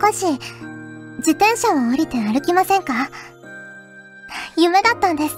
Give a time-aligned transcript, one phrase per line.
[0.00, 0.26] 少し、
[1.18, 3.10] 自転車を降りて歩きませんか？
[4.56, 5.36] 夢だったんです。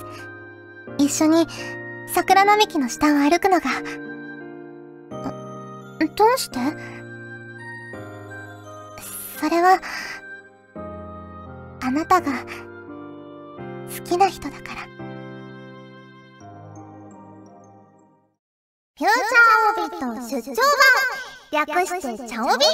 [0.98, 1.46] 一緒に、
[2.14, 3.70] 桜並木の下を歩くのが。
[6.16, 6.58] どうして？
[9.38, 9.80] それは、
[11.82, 14.80] あなたが、好きな人だから。
[18.98, 20.54] フューチャーオビット出張
[21.50, 22.66] 版略してチャオビ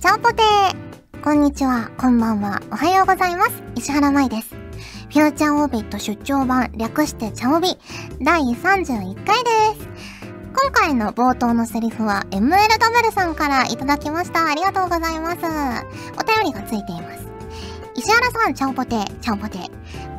[0.00, 0.83] チャオポテー
[1.24, 3.62] こんにちは、こんばんは、おはようございます。
[3.76, 4.50] 石原舞です。
[5.08, 7.78] フューチャーオービット出張版略してチャオビ
[8.20, 9.88] 第31回です。
[10.54, 14.50] 今回の冒頭のセリフは MLW さんからいただきました。
[14.50, 15.38] ありがとうございます。
[15.38, 17.26] お便りがついています。
[17.94, 19.70] 石原さん、チャオポテ、チャオポテ。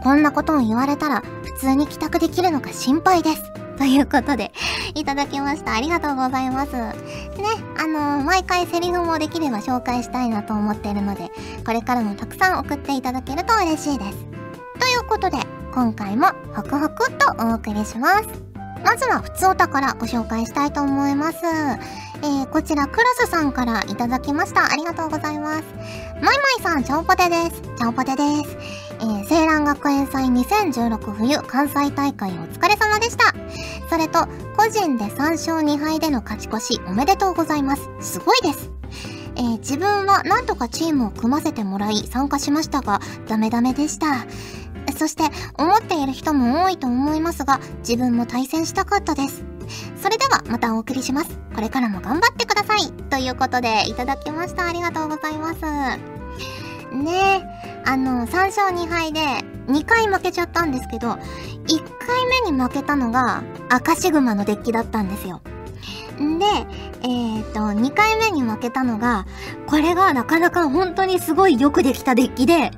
[0.02, 3.55] こんなことを言われたら普通に帰宅できるのか心配です。
[3.78, 4.52] ということで、
[4.96, 5.74] いただきました。
[5.74, 6.74] ありがとうございます。
[6.74, 6.94] ね、
[7.78, 11.32] あのー、毎回セリフもできれば紹介したいなと思っているので、
[11.66, 14.18] これからもたくさん送っていただけると嬉しいです。
[14.80, 15.38] ということで、
[15.74, 18.26] 今回もホクホクとお送りします。
[18.84, 21.40] まずは、普通おたからご紹介したいと思います。
[22.22, 24.72] えー、こちら、クロスさんからいただきました。
[24.72, 25.64] ありがとうございます。
[26.16, 27.62] マイマイさん、チャオポテです。
[27.62, 28.58] チャオポテです。
[29.00, 33.34] えー、青蘭学園祭2016冬関西大会お疲れ様でした。
[33.90, 37.90] それと、個人で3勝2敗での勝ち越しおめでとうございます。
[38.00, 38.72] すごいです。
[39.36, 44.26] えー、自分は何とかチームを組ませてもらい参加しましたが、ダメダメでした。
[44.98, 45.24] そして、
[45.58, 49.55] 思っている人も多いと思いますが、自分も対戦したかったです。
[50.06, 51.40] それでは、またお送りします。
[51.56, 52.92] これからも頑張ってください。
[53.10, 54.68] ということで、いただきました。
[54.68, 55.62] ありがとうございます。
[56.96, 59.20] ねえ、あの、3勝2敗で
[59.68, 65.42] 2回負けちゃったんですけど、1回目に負けたのが赤シグマのデッキだったんですよ。
[66.18, 66.46] で、
[67.04, 69.26] えっ、と、2回目に負けたのが、
[69.68, 72.72] これがなかなか本当にすごいよくできたデッキで、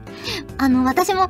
[0.57, 1.29] あの、私も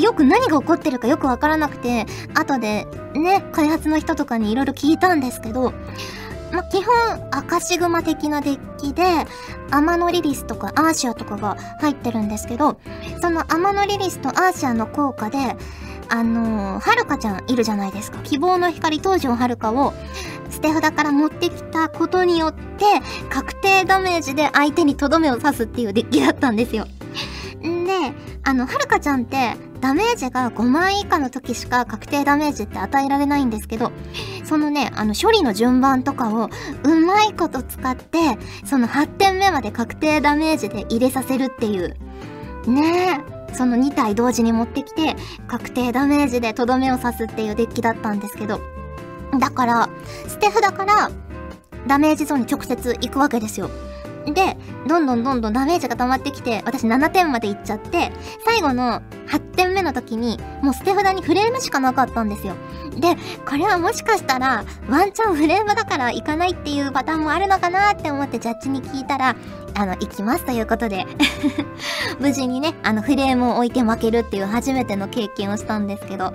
[0.00, 5.72] よく何が起こってるかよくわからなくて、後でね、開発の人とかに色々聞いたんですけど、
[6.52, 9.02] ま基本赤シグマ的なデッキで、
[9.70, 12.80] アマノリリスとかアーシアとかが入ってるんですけど、
[13.20, 15.56] そのアマノリリスとアーシアの効果で、
[16.08, 18.18] あのー、はるかちゃんいるじゃないですか。
[18.22, 19.92] 希望の光東条はるかを
[20.50, 22.84] 捨て札から持ってきたことによって、
[23.30, 26.86] 確定ダメージで相手にとどめを刺すっていうデッキだったんですよ。
[27.66, 27.92] んで、
[28.44, 33.92] あの、はるかちゃんって、ダメージが5万以下の時しか確定ダメージって与えられないんですけど、
[34.44, 36.50] そのね、あの処理の順番とかを
[36.84, 38.18] うまいこと使って、
[38.64, 41.96] その8点目まで確定ダメージで入れさせるっていう。
[42.66, 43.37] ねえ。
[43.52, 45.16] その2体同時に持ってきて、
[45.46, 48.60] 確定ダメージでとどめを刺すっていうデッキだったんですけど。
[49.38, 49.88] だから、
[50.28, 51.10] 捨て札から
[51.86, 53.70] ダメージゾーンに直接行くわけですよ。
[54.34, 54.56] で、
[54.86, 58.12] どんどんどんどんダメージが溜まってきて、私7点までいっちゃって、
[58.44, 62.54] 最後の8点目の時に、もう捨て札にフレームしかなかったんですよ。
[62.96, 63.16] で、
[63.46, 69.36] これはもしかしたら、ワンチャンフレームだから行かないっていうパターンもあるのかなって思ってジャッジに聞いたら、
[69.74, 71.06] あの、行きますということで
[72.18, 76.34] 無事にね、あの、フレームを置いて負けるっていう初めての経験をしたんですけど、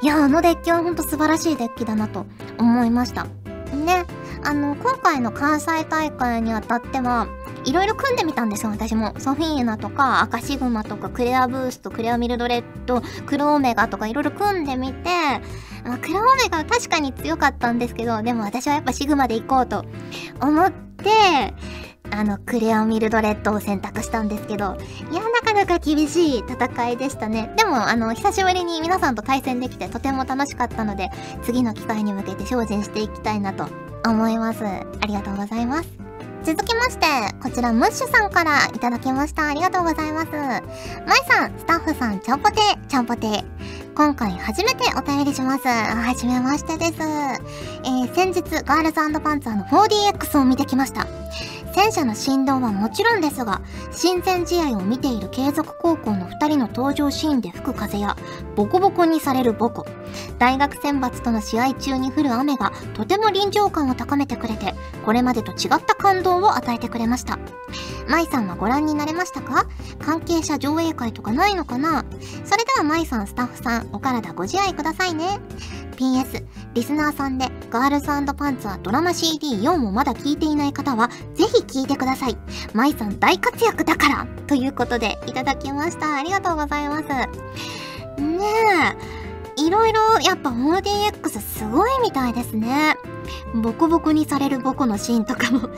[0.00, 2.26] いや、あのデッキはほんと素晴らしいデッキだなと
[2.58, 3.24] 思いました。
[3.74, 4.04] ね。
[4.44, 7.28] あの、今回の関西大会にあたっては、
[7.64, 9.14] いろいろ組んでみたんですよ、私も。
[9.18, 15.08] ソフィーナとか、赤シグマとか、クレアブースト、クレアミルドレッド、クロオメガとかいろいろ組んでみて、
[15.84, 19.84] まあ、クロオメガは確かに強かったんですけど、でも私はやっぱシグマで行こうと
[20.40, 21.54] 思って、
[22.10, 24.76] あの、クレアミルドレッドを選択したんですけど、
[25.10, 27.52] いや、なかなか厳しい戦いでしたね。
[27.56, 31.10] でも、あの、久しぶりに皆さんと対戦できてとても楽しかったので、
[31.42, 33.68] 次の機会に向けて精進していきたいなと
[34.04, 34.64] 思います。
[34.64, 35.88] ありがとうございます。
[36.44, 37.06] 続きまして、
[37.42, 39.48] こちらムッシュさんからいただきました。
[39.48, 40.30] ありがとうございます。
[40.30, 42.56] まいさん、スタッフさん、ちゃんぽて、
[42.88, 43.44] ちゃんぽて。
[43.94, 45.66] 今回初めてお便りします。
[45.66, 46.92] はじめましてです。
[47.02, 51.06] えー、先日、ガールズパンツァーの 4DX を見てきました。
[51.80, 58.16] 戦車の振動はもちろんですが、親善試合を見ている継続高校の2人の登場シーンで吹く風や、
[58.56, 59.86] ボコボコにされるボコ、
[60.40, 67.38] 大学選抜との試合中に降る雨がとても臨場感を高めてくれて、これまでと違った感動を与えてくれました。
[68.08, 69.68] 舞さんはご覧になれましたか？
[70.00, 72.04] 関係者上映会とかないのかな？
[72.44, 75.38] それでは舞さんスタッフさん、お体ご自愛くださいね。
[75.98, 82.38] PS、リスナーさんでガールズパンツァードラマ CD4 をまだ聞いていない方は、ぜひ聞いてください。
[82.72, 86.14] 舞さん大活躍だからということで、いただきました。
[86.14, 87.08] ありがとうございます。
[88.22, 88.44] ね
[89.56, 89.62] え。
[89.66, 92.96] いろいろやっぱ 4DX すごいみたいですね。
[93.54, 95.70] ボコボコにされるボコのシーンとかも あの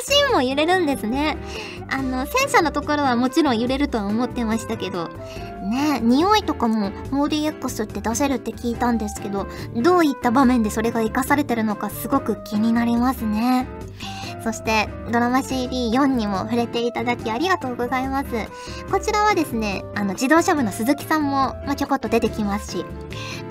[0.00, 1.36] シーンも揺れるんですね。
[1.88, 5.08] あの、戦車のところはもちろん揺れるとは思ってましたけど、
[5.70, 9.46] ね、匂いとかも 4DX って出せるって聞いたんですけど、
[9.76, 13.66] どういった場面でそれが活かされてるのかすごく気になりますね。
[14.44, 18.28] そして、ドラマ CD4 にも触れていただきありがとうございます。
[18.90, 22.84] こちらはですね、あの、自動車部の鈴木さんも、まあ、ちょこっと出てきますし、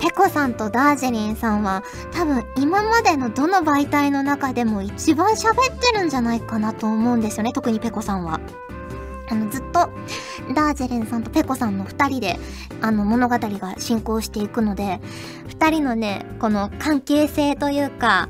[0.00, 1.82] ペコさんとダージリンさんは、
[2.12, 8.40] 多分今までのどの媒体の中でも一番喋ってるんじゃないかなと思うんですよね、特にペコさんは。
[9.30, 9.90] あの、ずっと、
[10.54, 12.38] ダージェレンさんとペコさんの二人で、
[12.82, 15.00] あの、物語が進行していくので、
[15.48, 18.28] 二人のね、この関係性というか、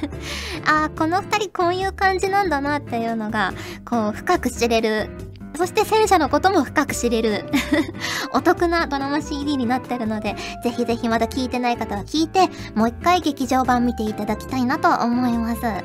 [0.66, 3.52] ああ、この二人こういう感じなんだなっていうのが、
[3.84, 5.10] こう、深く知れる。
[5.56, 7.44] そして戦車のことも深く知れる。
[8.32, 15.62] お得なドラマ CD になってるので、ぜひぜひまだ聞いてない方は聞いて、もう一回劇場版見ていただきたいなと思います。
[15.62, 15.82] はい、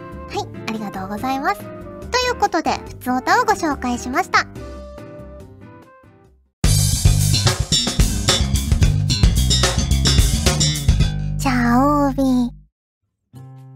[0.67, 1.59] ありがとうございます。
[1.59, 4.47] ということで、ふつおたをご紹介しました。
[11.39, 12.57] チャオービー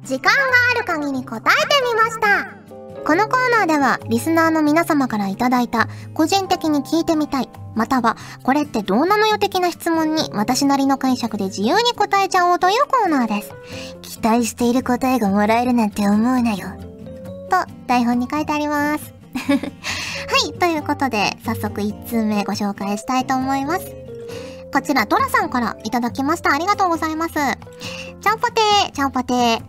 [0.04, 0.40] 時間が
[0.76, 13.54] ある限り答えてみましたこのコーナーではリスナーの皆様からいただいた個人的に聞いてみたいまたはこれってどうなのよ的な質問に私なりの解釈で自由に答えちゃおうというコーナーです
[14.02, 16.68] 期待している答えがもらえるなんて思うなよ
[17.50, 19.14] と台本に書いてあります
[19.48, 19.56] は
[20.50, 24.02] いということで早速1通目ご紹介したいと思います
[24.74, 26.54] こちらドラさんからいただきました。
[26.54, 27.34] ありがとうございます。
[27.34, 29.62] ちゃんぽてー、ちゃんぽてー。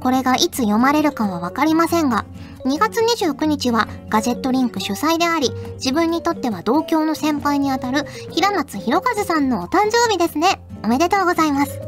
[0.00, 2.24] これがいつ読まれるかはわかりませんが、
[2.64, 10.60] 2月29日はガジェットリンク主催であり、自分にとっては同郷の先輩にあたる平松博和さんのお誕生日ですね。
[10.82, 11.80] おめでとうございます。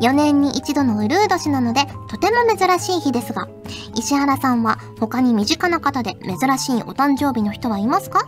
[0.00, 3.48] 4年に一度のウルー年なので、とても珍しい日ですが、
[3.94, 8.26] 石原さんは他に身近な方で珍しいお誕生日の人はいますか？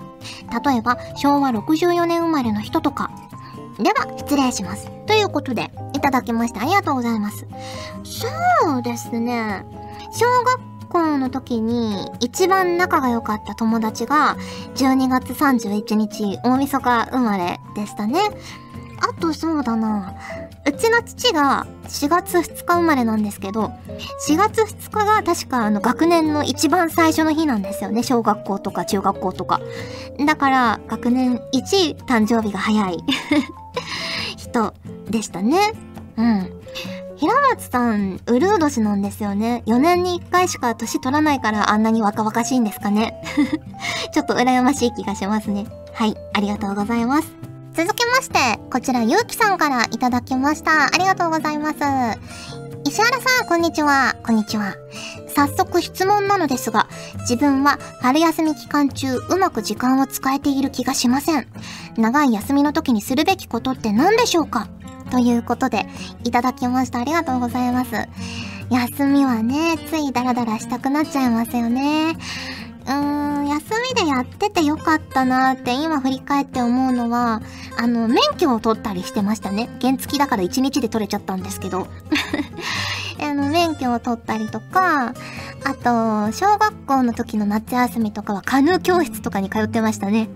[0.65, 3.11] 例えば、昭和64年生まれの人とか、
[3.79, 4.91] では、失礼します。
[5.07, 7.47] ということで、いただきましてありがとうございます。
[8.05, 8.29] そ
[8.79, 9.65] うですね。
[10.13, 10.61] 小学
[10.93, 14.37] 校の時に一番仲が良かった友達が
[14.75, 18.21] 12月31日大晦日生まれでしたね。
[19.01, 20.15] あとそうだな。
[20.65, 23.73] うちの父が4月2日生まれなんですけど、
[24.29, 28.03] 4月2日が確かあの学年の一番最初の日なんですよね。
[28.03, 29.61] 小学校とか中学校とか。
[30.25, 33.03] だから学年1誕生日が早い
[34.37, 34.75] 人
[35.11, 35.73] でしたね。
[36.17, 36.63] うん。
[37.23, 39.63] 平松さん、うるう年なんですよね。
[39.67, 43.23] 4年に1回しか年取らないからあんなに若々しいんですかね。
[44.13, 45.67] ちょっと羨ましい気がしますね。
[45.95, 47.29] はい、ありがとうございます。
[47.75, 50.87] 続きまして、こちらゆうきさんからいただきました。
[50.87, 51.77] ありがとうございます。
[52.85, 54.17] 石原さん、こんにちは。
[54.27, 54.75] こんにちは。
[55.33, 56.89] 早速質問なのですが、
[57.21, 61.47] 自分は春休み期間中うまく時間を使えている気がしません。
[61.97, 64.67] 長い休みの時にするべきことって何でしょうか？
[65.13, 65.85] ということで、
[66.25, 66.99] いただきました。
[66.99, 67.91] ありがとうございます。
[68.71, 72.17] 休みはね、ついダラダラしたくなっちゃいますよね。
[72.87, 77.43] うーん、休みでやっててよかったなって今振り返って思うのは、
[77.77, 79.69] あの、免許を取ったりしてましたね。
[79.83, 81.89] 原付きだから1日で取れちゃったんですけど。
[83.21, 85.13] あの、免許を取ったりとか、
[85.65, 90.31] あと、小学校の時の夏休みとかはカヌー教室とかに通ってましたね。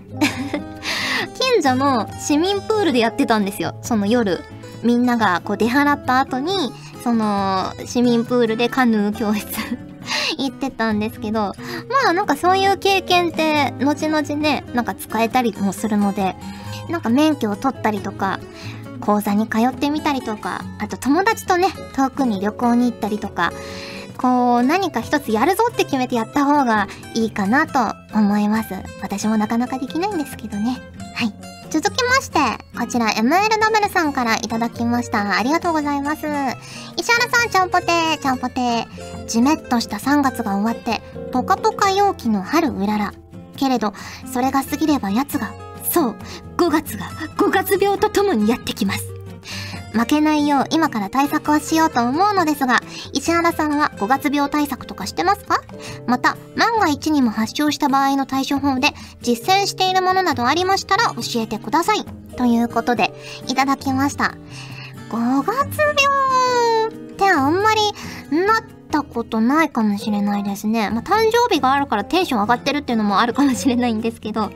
[1.39, 3.75] 近所の市民プールでやってたんですよ。
[3.81, 4.43] その夜。
[4.87, 6.71] みんながこう出払った後に、
[7.03, 9.45] その市民プールでカヌー教室
[10.39, 16.37] 行ってたんですけど、まあなんかそういう経験って後々ね、なんか使えたりもするので、
[16.89, 18.39] なんか免許を取ったりとか、
[19.01, 23.51] 講座に通ってみたりとか、あと友達とね、遠くに旅行に行ったりとか、
[24.15, 28.73] こう何か一つやるぞって決めてやった方がいいかなと思います。
[29.01, 30.79] 私もなかなかできないんですけどね。
[31.13, 31.46] はい。
[31.69, 32.39] 続きまして、
[32.77, 35.37] こちら MLW さんからいただきました。
[35.37, 36.25] ありがとうございます。
[36.95, 39.25] 石原さん、ちゃんぽてー、ちゃんぽてー。
[39.27, 43.13] じめっとした3月が終わって、ぽかぽか陽気の春うらら。
[43.57, 43.93] けれど、
[44.31, 45.53] それが過ぎれば奴が、
[45.91, 46.15] そう、
[46.55, 47.07] 5月が
[47.37, 49.16] 5月病とともにやってきます。
[49.93, 52.81] 負けないよう今から対策をしようと思うのですが、
[53.13, 55.61] 石原さんは5月病対策とかしてますか？
[56.05, 58.89] また、万が一にも発症した場合の対処法で
[59.21, 62.05] 実践しているものなどありましたら教えてください。
[62.35, 63.13] ということで、
[63.47, 64.35] いただきました。
[65.09, 67.81] 5月病ってあんまり
[68.45, 70.89] なったことないかもしれないですね。
[70.89, 74.51] まあ、誕生日があるからテンション上がってるっていうのもあるかもしれないんですけど、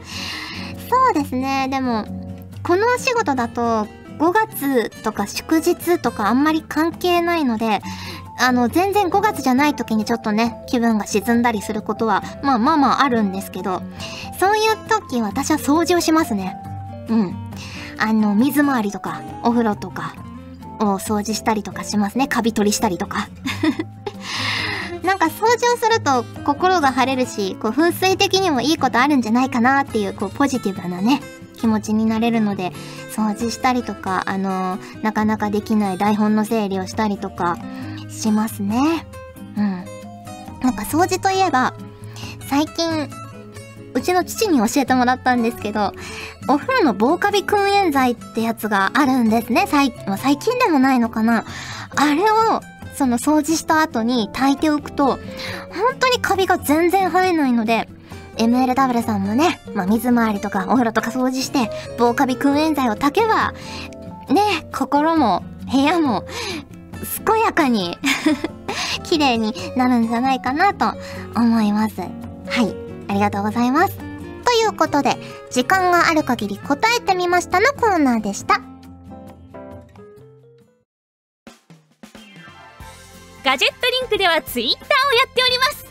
[0.90, 1.68] そうですね。
[1.72, 2.06] でも、
[2.64, 3.88] このお仕事だと
[4.22, 7.82] 5月とか祝日とかあんまり関係ないので、
[8.38, 13.82] あの、全然5月じゃない時にちょっとね、気分が沈んだりすることは、まあまあまああるんですけど、
[14.40, 16.56] そういう時私は掃除をしますね。
[17.10, 17.36] うん。
[17.98, 20.14] あの、水回りとか、お風呂とか
[20.80, 22.28] を掃除したりとかしますね。
[22.28, 23.28] カビ取りしたりとか。
[25.02, 31.22] なんか掃除をすると心が晴れるし、こう風水的にもいいことあるんじゃないかなっていう、こうポジティブなね、
[31.62, 32.72] 気持ちになれるので、
[33.16, 37.58] 掃除したりとか、あのー、なかなかできない台本の整理をしたりとか
[38.10, 39.06] しますね。
[39.56, 39.86] うん。
[40.62, 41.74] なんか掃除といえば、
[42.50, 43.10] 最近、
[43.94, 45.94] うちの父に教えてもらったんですけど、
[46.48, 49.66] お風呂の防カビ燻煙剤ってやつがあるんですね。
[49.68, 51.46] 最、まあ、最近でもないのかな。
[51.96, 52.62] あれを
[52.96, 55.20] その掃除した後に炊いておくと、本
[56.00, 57.88] 当にカビが全然生えないので、
[58.38, 63.54] MLW さんもね、まあ、水回りとかお風呂とか掃除して、防カビ燻煙剤を炊けば、
[64.30, 66.26] ね、心も部屋も
[67.26, 67.98] 健やかに
[69.04, 70.94] 綺麗になるんじゃないかなと
[71.36, 72.02] 思います。
[72.02, 72.08] は
[72.62, 72.76] い、
[73.10, 73.98] ありがとうございます。
[73.98, 74.04] と
[74.54, 75.18] いうことで、
[75.50, 78.62] 時間がある限り答えてみましたのコーナーでした。
[83.44, 84.88] ガジェットリンクではツイッターをや
[85.28, 85.91] っております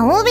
[0.00, 0.30] 茶帯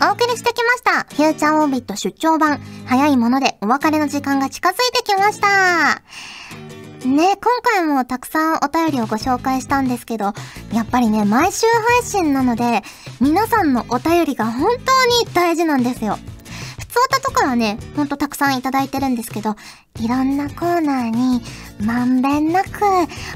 [0.00, 1.00] お送りしてきました。
[1.14, 2.58] フューチャーオービット出張版。
[2.86, 6.00] 早いものでお別れの時間が近づいてきました。
[7.06, 10.32] ね、今回もたくさんお便りをご紹介したんですけど、
[10.72, 12.82] やっぱりね、毎週配信なので、
[13.20, 16.18] 皆さんのお便りが本当に大事なんですよ。
[16.96, 19.54] つおたとかはね、ほんとたくさんいただいてるんですけど、
[20.00, 21.42] いろんなコーナーに
[21.84, 22.70] まんべんなく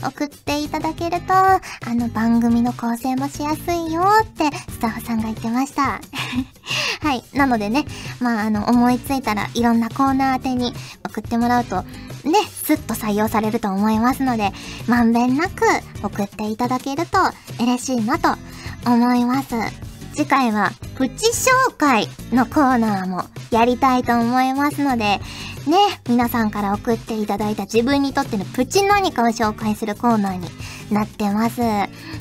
[0.02, 6.00] 送っていただけると、あの番組の構成もしやすいよってスタッフさんが言ってました。
[7.02, 7.23] はい。
[7.35, 7.85] なのでね、
[8.19, 10.73] まあ、あの、思いついたらいろんなコーナー宛てに
[11.07, 11.87] 送ってもらうと、ね、
[12.64, 14.52] スッと採用されると思いますので、
[14.87, 15.64] まんべんなく
[16.02, 17.19] 送っていただけると
[17.62, 18.31] 嬉しいなと
[18.87, 19.55] 思います。
[20.14, 25.21] 次回はプチ紹介のコーナーもやりたいと思いますので、ね、
[26.09, 30.49] 皆さんから送っていただいた自分にとってのプチ何かを紹介するコーナーに
[30.90, 31.61] なってます。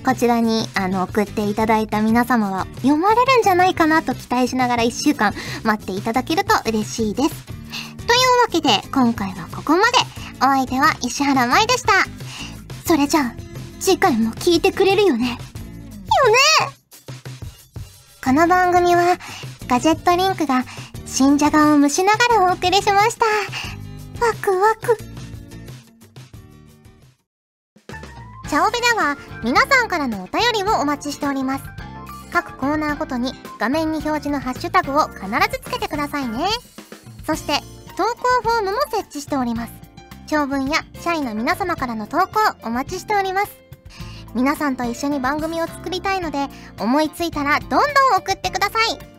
[0.06, 5.34] こちらに、あの、送っていただいた皆様は読まれるんじゃないかなと期待しながら1週間
[5.64, 7.46] 待っていただけると嬉しいです。
[7.46, 10.20] というわけで、今回はここまで。
[10.42, 11.92] お相手は石原舞でした。
[12.86, 13.34] それじゃあ、
[13.80, 15.32] 次回も聞いてくれるよね。
[15.32, 15.38] よね
[18.24, 19.18] この番組は、
[19.68, 20.64] ガジェットリンクが
[21.10, 23.26] 新じゃがを蒸しながらお送りしました。
[24.26, 24.96] ワクワク。
[28.48, 31.64] チャオベでは皆さんからのお便りをお待ちしております。
[32.32, 36.46] 各コーナーごとに画面に表示のハッシュタグを必ずつけてくださいね。
[37.26, 37.60] そして、
[37.98, 39.74] 投稿フォームも設置しております。
[40.28, 43.52] 長文や社員の皆様からの投稿お待ちしております。
[44.36, 46.48] 皆さんと一緒に番組を作りたいので
[46.80, 47.80] 思いついたらどんどん
[48.20, 49.19] 送ってください